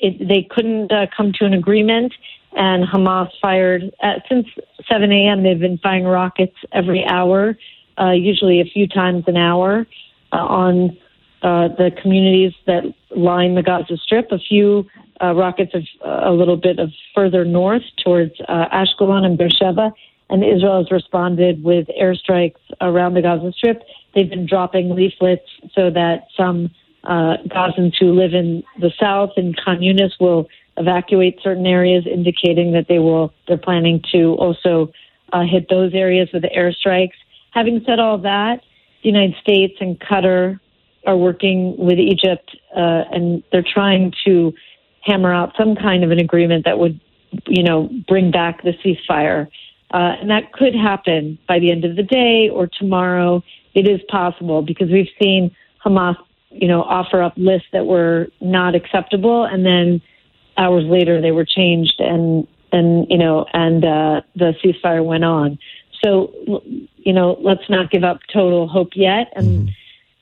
it, 0.00 0.28
they 0.28 0.46
couldn't 0.50 0.92
uh, 0.92 1.06
come 1.16 1.32
to 1.38 1.44
an 1.44 1.54
agreement, 1.54 2.12
and 2.56 2.84
Hamas 2.86 3.30
fired 3.40 3.82
uh, 4.02 4.14
since 4.28 4.46
7 4.90 5.10
a.m. 5.12 5.42
They've 5.42 5.58
been 5.58 5.78
firing 5.78 6.04
rockets 6.04 6.56
every 6.72 7.04
hour, 7.04 7.56
uh, 7.98 8.10
usually 8.10 8.60
a 8.60 8.64
few 8.64 8.88
times 8.88 9.24
an 9.28 9.36
hour, 9.36 9.86
uh, 10.32 10.36
on 10.36 10.98
uh, 11.42 11.68
the 11.68 11.90
communities 12.02 12.52
that 12.66 12.82
line 13.16 13.54
the 13.54 13.62
Gaza 13.62 13.96
Strip. 13.98 14.32
A 14.32 14.38
few 14.38 14.86
uh, 15.22 15.34
rockets 15.34 15.72
of 15.74 15.82
uh, 16.04 16.30
a 16.30 16.32
little 16.32 16.56
bit 16.56 16.78
of 16.78 16.90
further 17.14 17.44
north 17.44 17.82
towards 18.02 18.32
uh, 18.48 18.66
Ashkelon 18.72 19.24
and 19.24 19.38
Beersheba, 19.38 19.92
and 20.30 20.44
Israel 20.44 20.78
has 20.78 20.90
responded 20.90 21.62
with 21.62 21.86
airstrikes 22.00 22.60
around 22.80 23.14
the 23.14 23.22
Gaza 23.22 23.52
Strip. 23.52 23.82
They've 24.14 24.28
been 24.28 24.46
dropping 24.46 24.94
leaflets 24.94 25.48
so 25.74 25.90
that 25.90 26.28
some 26.36 26.70
uh, 27.04 27.36
Gazans 27.46 27.94
who 27.98 28.12
live 28.12 28.34
in 28.34 28.62
the 28.80 28.90
south 28.98 29.30
in 29.36 29.54
Khan 29.54 29.78
Yunis 29.78 30.12
will 30.18 30.48
evacuate 30.76 31.38
certain 31.42 31.66
areas, 31.66 32.06
indicating 32.06 32.72
that 32.72 32.88
they 32.88 32.98
will 32.98 33.32
they're 33.46 33.58
planning 33.58 34.02
to 34.12 34.34
also 34.34 34.92
uh, 35.32 35.42
hit 35.42 35.68
those 35.68 35.92
areas 35.94 36.28
with 36.32 36.42
airstrikes. 36.44 37.14
Having 37.50 37.84
said 37.86 38.00
all 38.00 38.18
that, 38.18 38.60
the 39.02 39.08
United 39.10 39.36
States 39.40 39.74
and 39.80 40.00
Qatar 40.00 40.58
are 41.06 41.16
working 41.16 41.76
with 41.76 41.98
Egypt, 41.98 42.56
uh, 42.74 43.04
and 43.12 43.42
they're 43.52 43.62
trying 43.62 44.12
to 44.24 44.52
hammer 45.04 45.32
out 45.32 45.52
some 45.56 45.76
kind 45.76 46.02
of 46.04 46.10
an 46.10 46.18
agreement 46.18 46.64
that 46.64 46.78
would, 46.78 47.00
you 47.46 47.62
know, 47.62 47.90
bring 48.08 48.30
back 48.30 48.62
the 48.62 48.72
ceasefire. 48.84 49.48
Uh, 49.92 50.16
and 50.20 50.30
that 50.30 50.52
could 50.52 50.74
happen 50.74 51.38
by 51.46 51.58
the 51.58 51.70
end 51.70 51.84
of 51.84 51.96
the 51.96 52.02
day 52.02 52.48
or 52.48 52.66
tomorrow. 52.66 53.42
It 53.74 53.86
is 53.86 54.00
possible 54.08 54.62
because 54.62 54.90
we've 54.90 55.10
seen 55.20 55.54
Hamas, 55.84 56.16
you 56.50 56.68
know, 56.68 56.82
offer 56.82 57.22
up 57.22 57.34
lists 57.36 57.68
that 57.72 57.86
were 57.86 58.28
not 58.40 58.74
acceptable, 58.74 59.44
and 59.44 59.66
then 59.66 60.00
hours 60.56 60.84
later 60.84 61.20
they 61.20 61.32
were 61.32 61.44
changed, 61.44 62.00
and 62.00 62.46
and 62.72 63.06
you 63.10 63.18
know, 63.18 63.46
and 63.52 63.84
uh, 63.84 64.20
the 64.34 64.54
ceasefire 64.64 65.04
went 65.04 65.24
on. 65.24 65.58
So, 66.02 66.32
you 66.96 67.12
know, 67.12 67.38
let's 67.40 67.68
not 67.68 67.90
give 67.90 68.04
up 68.04 68.20
total 68.32 68.68
hope 68.68 68.90
yet, 68.94 69.32
and 69.36 69.46
mm-hmm. 69.46 69.68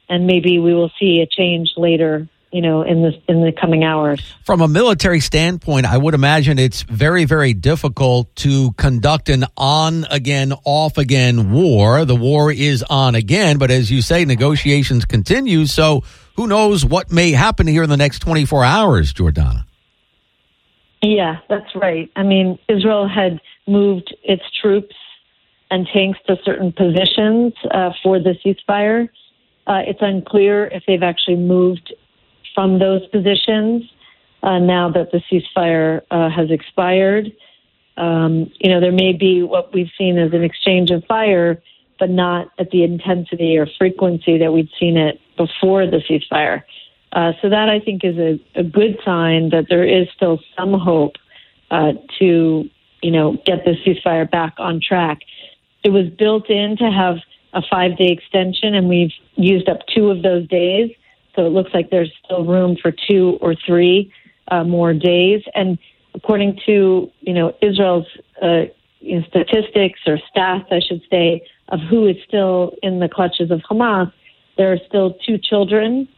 and 0.08 0.26
maybe 0.26 0.58
we 0.58 0.74
will 0.74 0.90
see 0.98 1.20
a 1.20 1.26
change 1.26 1.72
later 1.76 2.28
you 2.52 2.60
know 2.60 2.82
in 2.82 3.02
the 3.02 3.12
in 3.28 3.44
the 3.44 3.52
coming 3.52 3.82
hours. 3.82 4.34
From 4.44 4.60
a 4.60 4.68
military 4.68 5.20
standpoint 5.20 5.86
i 5.86 5.96
would 5.96 6.14
imagine 6.14 6.58
it's 6.58 6.82
very 6.82 7.24
very 7.24 7.54
difficult 7.54 8.34
to 8.36 8.72
conduct 8.72 9.28
an 9.28 9.44
on 9.56 10.04
again 10.10 10.52
off 10.64 10.98
again 10.98 11.50
war. 11.50 12.04
The 12.04 12.16
war 12.16 12.52
is 12.52 12.84
on 12.88 13.14
again 13.14 13.58
but 13.58 13.70
as 13.70 13.90
you 13.90 14.02
say 14.02 14.24
negotiations 14.24 15.04
continue. 15.04 15.66
So 15.66 16.04
who 16.36 16.46
knows 16.46 16.84
what 16.84 17.10
may 17.10 17.32
happen 17.32 17.66
here 17.66 17.82
in 17.82 17.90
the 17.90 17.96
next 17.96 18.20
24 18.20 18.64
hours 18.64 19.12
jordana? 19.12 19.64
Yeah 21.02 21.38
that's 21.48 21.74
right. 21.74 22.10
I 22.14 22.22
mean 22.22 22.58
israel 22.68 23.08
had 23.08 23.40
moved 23.66 24.14
its 24.22 24.42
troops 24.60 24.94
and 25.70 25.88
tanks 25.92 26.18
to 26.26 26.36
certain 26.44 26.70
positions 26.70 27.54
uh, 27.70 27.90
for 28.02 28.18
the 28.18 28.34
ceasefire. 28.44 29.08
Uh, 29.66 29.80
it's 29.86 30.00
unclear 30.02 30.66
if 30.66 30.82
they've 30.86 31.02
actually 31.02 31.36
moved 31.36 31.94
from 32.54 32.78
those 32.78 33.06
positions 33.08 33.84
uh, 34.42 34.58
now 34.58 34.90
that 34.90 35.10
the 35.12 35.22
ceasefire 35.30 36.02
uh, 36.10 36.28
has 36.30 36.50
expired. 36.50 37.32
Um, 37.96 38.50
you 38.58 38.70
know, 38.70 38.80
there 38.80 38.92
may 38.92 39.12
be 39.12 39.42
what 39.42 39.72
we've 39.72 39.90
seen 39.98 40.18
as 40.18 40.32
an 40.32 40.42
exchange 40.42 40.90
of 40.90 41.04
fire, 41.04 41.62
but 41.98 42.10
not 42.10 42.48
at 42.58 42.70
the 42.70 42.82
intensity 42.82 43.56
or 43.56 43.66
frequency 43.78 44.38
that 44.38 44.52
we'd 44.52 44.70
seen 44.80 44.96
it 44.96 45.20
before 45.36 45.86
the 45.86 45.98
ceasefire. 45.98 46.62
Uh, 47.12 47.32
so 47.42 47.50
that 47.50 47.68
I 47.68 47.78
think 47.78 48.04
is 48.04 48.16
a, 48.16 48.40
a, 48.54 48.62
good 48.62 48.98
sign 49.04 49.50
that 49.50 49.66
there 49.68 49.84
is 49.84 50.08
still 50.16 50.40
some 50.56 50.72
hope 50.72 51.16
uh, 51.70 51.92
to, 52.18 52.68
you 53.02 53.10
know, 53.10 53.36
get 53.44 53.66
the 53.66 53.76
ceasefire 53.84 54.30
back 54.30 54.54
on 54.58 54.80
track. 54.80 55.18
It 55.84 55.90
was 55.90 56.08
built 56.08 56.48
in 56.48 56.78
to 56.78 56.90
have 56.90 57.18
a 57.52 57.60
five 57.70 57.98
day 57.98 58.08
extension, 58.08 58.74
and 58.74 58.88
we've 58.88 59.12
used 59.34 59.68
up 59.68 59.80
two 59.94 60.10
of 60.10 60.22
those 60.22 60.48
days. 60.48 60.90
So 61.34 61.46
it 61.46 61.50
looks 61.50 61.70
like 61.72 61.90
there's 61.90 62.12
still 62.24 62.44
room 62.44 62.76
for 62.80 62.92
two 62.92 63.38
or 63.40 63.54
three 63.66 64.12
uh, 64.48 64.64
more 64.64 64.92
days. 64.92 65.42
And 65.54 65.78
according 66.14 66.60
to 66.66 67.10
you 67.20 67.34
know 67.34 67.54
Israel's 67.62 68.06
uh, 68.42 68.64
you 69.00 69.20
know, 69.20 69.26
statistics 69.28 70.00
or 70.06 70.18
stats, 70.34 70.66
I 70.70 70.80
should 70.80 71.02
say, 71.10 71.42
of 71.68 71.80
who 71.90 72.06
is 72.06 72.16
still 72.26 72.74
in 72.82 73.00
the 73.00 73.08
clutches 73.08 73.50
of 73.50 73.60
Hamas, 73.68 74.12
there 74.56 74.72
are 74.72 74.78
still 74.86 75.14
two 75.26 75.38
children, 75.38 76.08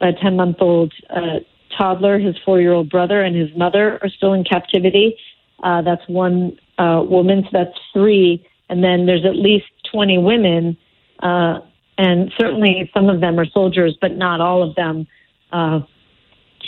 a 0.00 0.12
10 0.12 0.36
month 0.36 0.56
old 0.60 0.92
uh, 1.10 1.40
toddler, 1.76 2.18
his 2.18 2.36
four 2.44 2.60
year 2.60 2.72
old 2.72 2.90
brother, 2.90 3.22
and 3.22 3.36
his 3.36 3.54
mother 3.56 3.98
are 4.02 4.08
still 4.08 4.32
in 4.32 4.44
captivity. 4.44 5.16
Uh, 5.62 5.82
that's 5.82 6.02
one 6.08 6.58
uh, 6.78 7.02
woman, 7.06 7.42
so 7.44 7.50
that's 7.52 7.78
three. 7.92 8.44
And 8.68 8.82
then 8.82 9.06
there's 9.06 9.24
at 9.24 9.36
least 9.36 9.66
20 9.92 10.18
women 10.18 10.76
uh, 11.20 11.60
and 11.98 12.32
certainly 12.38 12.90
some 12.92 13.08
of 13.08 13.20
them 13.20 13.38
are 13.38 13.46
soldiers, 13.46 13.96
but 14.00 14.16
not 14.16 14.40
all 14.40 14.62
of 14.62 14.74
them. 14.74 15.06
Uh, 15.52 15.80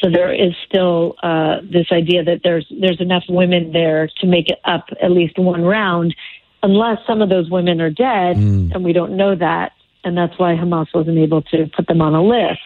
so 0.02 0.10
there 0.10 0.32
is 0.32 0.52
still 0.66 1.16
uh, 1.22 1.56
this 1.62 1.86
idea 1.90 2.22
that 2.24 2.40
there's 2.44 2.66
there's 2.80 3.00
enough 3.00 3.24
women 3.28 3.72
there 3.72 4.08
to 4.20 4.26
make 4.26 4.48
it 4.48 4.58
up 4.64 4.86
at 5.02 5.10
least 5.10 5.38
one 5.38 5.62
round, 5.62 6.14
unless 6.62 6.98
some 7.06 7.20
of 7.20 7.28
those 7.28 7.50
women 7.50 7.80
are 7.80 7.90
dead, 7.90 8.36
mm. 8.36 8.72
and 8.72 8.84
we 8.84 8.92
don't 8.92 9.16
know 9.16 9.34
that, 9.34 9.72
and 10.04 10.16
that's 10.16 10.38
why 10.38 10.54
Hamas 10.54 10.86
wasn't 10.94 11.18
able 11.18 11.42
to 11.42 11.66
put 11.76 11.86
them 11.88 12.00
on 12.00 12.14
a 12.14 12.22
list. 12.22 12.60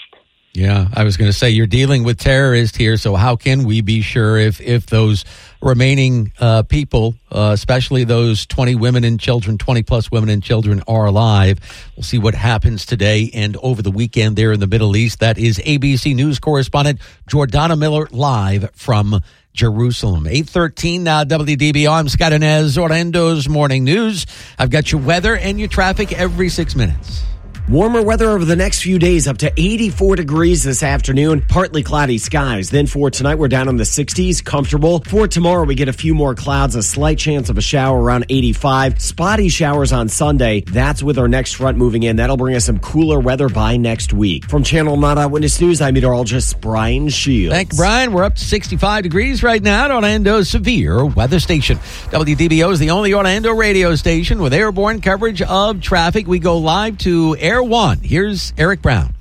Yeah, 0.54 0.88
I 0.92 1.04
was 1.04 1.16
going 1.16 1.30
to 1.30 1.32
say 1.32 1.48
you're 1.48 1.66
dealing 1.66 2.04
with 2.04 2.18
terrorists 2.18 2.76
here, 2.76 2.98
so 2.98 3.14
how 3.14 3.36
can 3.36 3.64
we 3.64 3.80
be 3.80 4.02
sure 4.02 4.36
if 4.36 4.60
if 4.60 4.84
those 4.84 5.24
remaining 5.62 6.30
uh, 6.38 6.62
people, 6.64 7.14
uh, 7.30 7.52
especially 7.54 8.04
those 8.04 8.44
20 8.44 8.74
women 8.74 9.02
and 9.02 9.18
children, 9.18 9.56
20 9.56 9.82
plus 9.82 10.10
women 10.10 10.28
and 10.28 10.42
children, 10.42 10.82
are 10.86 11.06
alive? 11.06 11.58
We'll 11.96 12.04
see 12.04 12.18
what 12.18 12.34
happens 12.34 12.84
today 12.84 13.30
and 13.32 13.56
over 13.62 13.80
the 13.80 13.90
weekend 13.90 14.36
there 14.36 14.52
in 14.52 14.60
the 14.60 14.66
Middle 14.66 14.94
East. 14.94 15.20
That 15.20 15.38
is 15.38 15.56
ABC 15.56 16.14
News 16.14 16.38
correspondent 16.38 17.00
Jordana 17.26 17.78
Miller 17.78 18.06
live 18.10 18.70
from 18.74 19.22
Jerusalem. 19.54 20.26
813 20.26 21.02
now 21.02 21.24
WDBO. 21.24 21.90
I'm 21.90 22.10
Scott 22.10 22.32
Anez, 22.32 22.76
Orlando's 22.76 23.48
Morning 23.48 23.84
News. 23.84 24.26
I've 24.58 24.70
got 24.70 24.92
your 24.92 25.00
weather 25.00 25.34
and 25.34 25.58
your 25.58 25.68
traffic 25.68 26.12
every 26.12 26.50
six 26.50 26.76
minutes. 26.76 27.22
Warmer 27.68 28.02
weather 28.02 28.28
over 28.30 28.44
the 28.44 28.56
next 28.56 28.82
few 28.82 28.98
days, 28.98 29.28
up 29.28 29.38
to 29.38 29.52
84 29.56 30.16
degrees 30.16 30.64
this 30.64 30.82
afternoon. 30.82 31.42
Partly 31.48 31.84
cloudy 31.84 32.18
skies. 32.18 32.70
Then 32.70 32.88
for 32.88 33.08
tonight, 33.08 33.36
we're 33.36 33.46
down 33.46 33.68
in 33.68 33.76
the 33.76 33.84
60s, 33.84 34.44
comfortable. 34.44 35.00
For 35.06 35.28
tomorrow, 35.28 35.64
we 35.64 35.76
get 35.76 35.88
a 35.88 35.92
few 35.92 36.12
more 36.12 36.34
clouds, 36.34 36.74
a 36.74 36.82
slight 36.82 37.18
chance 37.18 37.50
of 37.50 37.58
a 37.58 37.60
shower 37.62 38.02
around 38.02 38.26
85. 38.28 39.00
Spotty 39.00 39.48
showers 39.48 39.92
on 39.92 40.08
Sunday. 40.08 40.62
That's 40.62 41.04
with 41.04 41.18
our 41.18 41.28
next 41.28 41.52
front 41.52 41.78
moving 41.78 42.02
in. 42.02 42.16
That'll 42.16 42.36
bring 42.36 42.56
us 42.56 42.64
some 42.64 42.80
cooler 42.80 43.20
weather 43.20 43.48
by 43.48 43.76
next 43.76 44.12
week. 44.12 44.44
From 44.46 44.64
Channel 44.64 44.96
9 44.96 45.18
Eyewitness 45.18 45.60
News, 45.60 45.80
I'm 45.80 45.94
meteorologist 45.94 46.60
Brian 46.60 47.10
Shields. 47.10 47.54
Thank 47.54 47.72
you, 47.72 47.78
Brian. 47.78 48.12
We're 48.12 48.24
up 48.24 48.34
to 48.34 48.44
65 48.44 49.04
degrees 49.04 49.44
right 49.44 49.62
now 49.62 49.84
at 49.84 49.90
Orlando's 49.92 50.50
severe 50.50 51.04
weather 51.04 51.38
station. 51.38 51.78
WDBO 51.78 52.72
is 52.72 52.80
the 52.80 52.90
only 52.90 53.14
Orlando 53.14 53.52
radio 53.52 53.94
station 53.94 54.42
with 54.42 54.52
airborne 54.52 55.00
coverage 55.00 55.40
of 55.42 55.80
traffic. 55.80 56.26
We 56.26 56.40
go 56.40 56.58
live 56.58 56.98
to 56.98 57.36
air 57.38 57.51
Air 57.52 57.62
One. 57.62 57.98
Here's 57.98 58.54
Eric 58.56 58.80
Brown. 58.80 59.12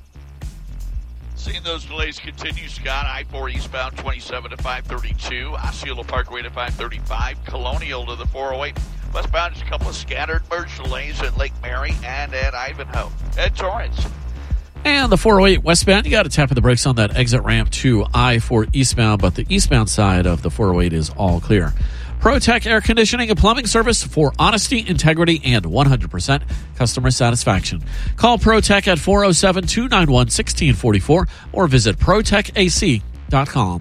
Seeing 1.36 1.62
those 1.64 1.84
delays 1.84 2.18
continue, 2.18 2.66
Scott. 2.66 3.04
I 3.04 3.24
4 3.24 3.50
eastbound 3.50 3.98
27 3.98 4.52
to 4.52 4.56
532, 4.56 5.54
Osceola 5.54 6.02
Parkway 6.02 6.40
to 6.40 6.48
535, 6.48 7.44
Colonial 7.44 8.06
to 8.06 8.16
the 8.16 8.24
408. 8.24 8.78
Westbound, 9.12 9.52
just 9.52 9.66
a 9.66 9.68
couple 9.68 9.86
of 9.90 9.94
scattered 9.94 10.40
merge 10.50 10.74
delays 10.82 11.20
at 11.20 11.36
Lake 11.36 11.52
Mary 11.60 11.92
and 12.02 12.34
at 12.34 12.54
Ivanhoe. 12.54 13.10
Ed 13.36 13.54
Torrance. 13.54 14.06
And 14.86 15.12
the 15.12 15.18
408 15.18 15.62
westbound, 15.62 16.06
you 16.06 16.10
got 16.10 16.22
to 16.22 16.30
tap 16.30 16.50
of 16.50 16.54
the 16.54 16.62
brakes 16.62 16.86
on 16.86 16.96
that 16.96 17.14
exit 17.14 17.42
ramp 17.42 17.68
to 17.68 18.06
I 18.14 18.38
4 18.38 18.68
eastbound, 18.72 19.20
but 19.20 19.34
the 19.34 19.44
eastbound 19.50 19.90
side 19.90 20.26
of 20.26 20.40
the 20.40 20.50
408 20.50 20.94
is 20.94 21.10
all 21.18 21.38
clear. 21.38 21.74
ProTech 22.22 22.66
Air 22.68 22.80
Conditioning 22.80 23.30
and 23.30 23.38
Plumbing 23.38 23.66
Service 23.66 24.04
for 24.04 24.32
honesty, 24.38 24.86
integrity, 24.86 25.40
and 25.44 25.64
100% 25.64 26.42
customer 26.76 27.10
satisfaction. 27.10 27.82
Call 28.14 28.38
ProTech 28.38 28.86
at 28.86 29.00
407 29.00 29.66
291 29.66 30.14
1644 30.26 31.26
or 31.52 31.66
visit 31.66 31.98
ProTechAC.com. 31.98 33.80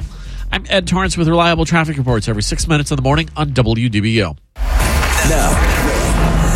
I'm 0.52 0.66
Ed 0.70 0.88
Torrance 0.88 1.16
with 1.18 1.28
reliable 1.28 1.66
traffic 1.66 1.98
reports 1.98 2.28
every 2.28 2.42
six 2.42 2.68
minutes 2.68 2.90
in 2.90 2.96
the 2.96 3.04
morning 3.04 3.30
on 3.38 3.52
WDBO. 3.52 4.36
Now, 4.56 5.52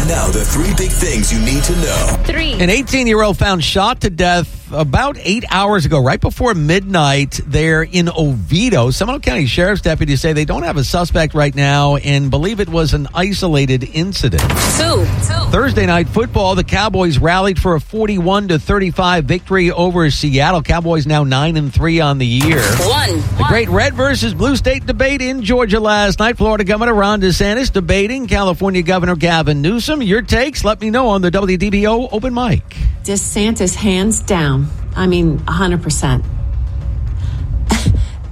Now, 0.08 0.32
the 0.32 0.44
three 0.44 0.74
big 0.75 0.92
things 0.92 1.32
you 1.32 1.39
need 1.39 1.63
to 1.65 1.74
know. 1.74 2.24
Three. 2.25 2.54
An 2.54 2.72
18 2.72 3.06
year 3.06 3.22
old 3.22 3.38
found 3.38 3.63
shot 3.63 4.01
to 4.01 4.10
death 4.10 4.54
about 4.72 5.17
eight 5.19 5.45
hours 5.50 5.86
ago, 5.86 6.01
right 6.01 6.19
before 6.19 6.53
midnight, 6.53 7.39
there 7.45 7.84
in 7.84 8.10
Oviedo. 8.10 8.91
Seminole 8.91 9.19
County 9.19 9.45
Sheriff's 9.45 9.81
deputies 9.81 10.22
say 10.22 10.34
they 10.34 10.45
don't 10.45 10.63
have 10.63 10.77
a 10.77 10.84
suspect 10.84 11.34
right 11.34 11.53
now 11.53 11.95
and 11.98 12.31
believe 12.31 12.60
it 12.60 12.69
was 12.69 12.93
an 12.93 13.07
isolated 13.13 13.84
incident. 13.84 14.41
Two. 14.77 15.05
Thursday 15.51 15.86
night 15.86 16.10
football, 16.10 16.55
the 16.55 16.63
Cowboys 16.63 17.17
rallied 17.17 17.60
for 17.60 17.75
a 17.75 17.81
41 17.81 18.50
to 18.50 18.60
35 18.60 19.25
victory 19.25 19.72
over 19.72 20.10
Seattle. 20.10 20.62
Cowboys 20.62 21.05
now 21.05 21.24
9 21.24 21.57
and 21.57 21.74
3 21.74 22.00
on 22.01 22.17
the 22.17 22.25
year. 22.25 22.62
One. 22.62 23.15
The 23.38 23.45
great 23.48 23.69
red 23.69 23.93
versus 23.93 24.34
blue 24.34 24.55
state 24.55 24.86
debate 24.86 25.22
in 25.22 25.43
Georgia 25.43 25.79
last 25.79 26.19
night. 26.19 26.38
Florida 26.38 26.63
Governor 26.63 26.93
Ron 26.93 27.22
DeSantis 27.22 27.72
debating 27.72 28.27
California 28.27 28.81
Governor 28.81 29.15
Gavin 29.15 29.62
Newsom. 29.62 30.01
Your 30.01 30.22
takes, 30.22 30.63
let 30.63 30.81
me 30.81 30.89
know 30.89 31.10
on 31.10 31.22
the 31.22 31.31
WDBO 31.31 32.10
open 32.12 32.34
mic. 32.34 32.63
DeSantis, 33.05 33.75
hands 33.75 34.19
down. 34.19 34.67
I 34.95 35.05
mean, 35.05 35.38
100%. 35.38 36.25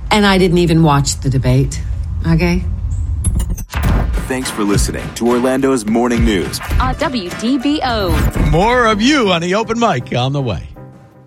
and 0.12 0.26
I 0.26 0.40
didn't 0.40 0.58
even 0.58 0.82
watch 0.82 1.20
the 1.20 1.30
debate. 1.30 1.80
Okay? 2.28 2.64
Thanks 4.28 4.50
for 4.50 4.64
listening 4.64 5.08
to 5.14 5.28
Orlando's 5.28 5.86
Morning 5.86 6.26
News. 6.26 6.60
On 6.60 6.96
WDBO. 6.96 8.52
More 8.52 8.88
of 8.88 9.00
you 9.00 9.32
on 9.32 9.42
the 9.42 9.54
open 9.54 9.80
mic 9.80 10.12
on 10.16 10.34
the 10.34 10.42
way. 10.42 10.73